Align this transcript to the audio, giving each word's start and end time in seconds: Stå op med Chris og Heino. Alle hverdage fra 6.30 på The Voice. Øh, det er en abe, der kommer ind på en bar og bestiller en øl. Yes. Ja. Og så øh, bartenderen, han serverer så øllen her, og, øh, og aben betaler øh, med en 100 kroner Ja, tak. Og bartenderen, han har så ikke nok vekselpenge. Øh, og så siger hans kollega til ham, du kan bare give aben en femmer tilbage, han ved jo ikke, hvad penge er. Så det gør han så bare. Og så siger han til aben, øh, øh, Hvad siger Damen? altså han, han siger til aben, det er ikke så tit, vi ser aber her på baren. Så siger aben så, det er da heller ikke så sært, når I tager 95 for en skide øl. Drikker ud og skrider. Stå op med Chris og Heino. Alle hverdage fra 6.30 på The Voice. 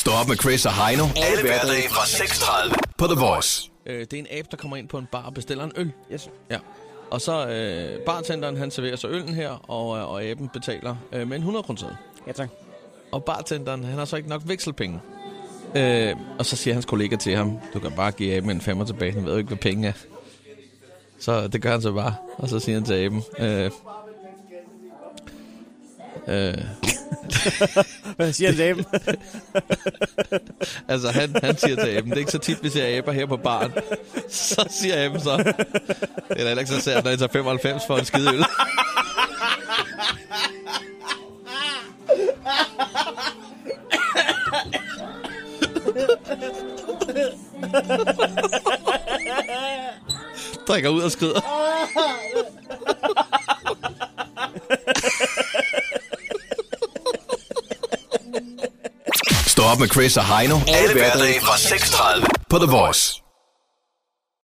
Stå 0.00 0.10
op 0.10 0.28
med 0.28 0.36
Chris 0.36 0.66
og 0.66 0.86
Heino. 0.86 1.04
Alle 1.16 1.42
hverdage 1.42 1.88
fra 1.88 2.02
6.30 2.02 2.74
på 2.98 3.06
The 3.06 3.20
Voice. 3.20 3.70
Øh, 3.86 4.00
det 4.00 4.12
er 4.12 4.18
en 4.18 4.26
abe, 4.30 4.48
der 4.50 4.56
kommer 4.56 4.76
ind 4.76 4.88
på 4.88 4.98
en 4.98 5.06
bar 5.12 5.22
og 5.22 5.34
bestiller 5.34 5.64
en 5.64 5.72
øl. 5.76 5.92
Yes. 6.12 6.30
Ja. 6.50 6.58
Og 7.10 7.20
så 7.20 7.48
øh, 7.48 8.04
bartenderen, 8.06 8.56
han 8.56 8.70
serverer 8.70 8.96
så 8.96 9.08
øllen 9.08 9.34
her, 9.34 9.50
og, 9.70 9.98
øh, 9.98 10.10
og 10.10 10.22
aben 10.22 10.48
betaler 10.48 10.96
øh, 11.12 11.28
med 11.28 11.36
en 11.36 11.42
100 11.42 11.62
kroner 11.62 11.96
Ja, 12.26 12.32
tak. 12.32 12.48
Og 13.12 13.24
bartenderen, 13.24 13.84
han 13.84 13.98
har 13.98 14.04
så 14.04 14.16
ikke 14.16 14.28
nok 14.28 14.42
vekselpenge. 14.44 15.00
Øh, 15.76 16.16
og 16.38 16.46
så 16.46 16.56
siger 16.56 16.74
hans 16.74 16.86
kollega 16.86 17.16
til 17.16 17.36
ham, 17.36 17.58
du 17.74 17.78
kan 17.78 17.92
bare 17.92 18.12
give 18.12 18.34
aben 18.34 18.50
en 18.50 18.60
femmer 18.60 18.84
tilbage, 18.84 19.12
han 19.12 19.24
ved 19.24 19.32
jo 19.32 19.38
ikke, 19.38 19.48
hvad 19.48 19.58
penge 19.58 19.88
er. 19.88 19.92
Så 21.18 21.48
det 21.48 21.62
gør 21.62 21.70
han 21.70 21.82
så 21.82 21.92
bare. 21.92 22.14
Og 22.38 22.48
så 22.48 22.58
siger 22.58 22.76
han 22.76 22.84
til 22.84 22.94
aben, 22.94 23.22
øh, 23.38 23.70
øh, 26.28 26.89
Hvad 28.16 28.32
siger 28.32 28.52
Damen? 28.52 28.84
altså 30.88 31.08
han, 31.10 31.36
han 31.44 31.56
siger 31.56 31.84
til 31.84 31.96
aben, 31.96 32.10
det 32.10 32.16
er 32.16 32.20
ikke 32.20 32.32
så 32.32 32.38
tit, 32.38 32.62
vi 32.62 32.68
ser 32.68 32.98
aber 32.98 33.12
her 33.12 33.26
på 33.26 33.36
baren. 33.36 33.72
Så 34.30 34.68
siger 34.70 35.04
aben 35.06 35.20
så, 35.20 35.36
det 35.36 35.46
er 35.48 36.34
da 36.34 36.46
heller 36.46 36.58
ikke 36.58 36.72
så 36.72 36.80
sært, 36.80 37.04
når 37.04 37.10
I 37.10 37.16
tager 37.16 37.32
95 37.32 37.82
for 37.86 37.96
en 37.96 38.04
skide 38.04 38.34
øl. 38.34 38.44
Drikker 50.68 50.88
ud 50.90 51.02
og 51.02 51.10
skrider. 51.10 51.40
Stå 59.60 59.68
op 59.68 59.80
med 59.80 59.88
Chris 59.88 60.16
og 60.16 60.36
Heino. 60.36 60.58
Alle 60.68 60.92
hverdage 60.92 61.40
fra 61.40 61.54
6.30 61.54 62.26
på 62.48 62.58
The 62.58 62.66
Voice. 62.66 63.19